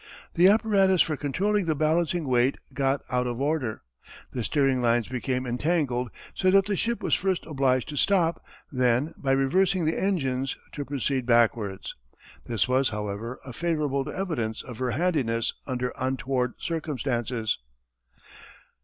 [0.33, 3.83] The apparatus for controlling the balancing weight got out of order.
[4.31, 9.13] The steering lines became entangled so that the ship was first obliged to stop, then
[9.15, 11.93] by reversing the engines to proceed backwards.
[12.47, 17.59] This was, however, a favourable evidence of her handiness under untoward circumstances.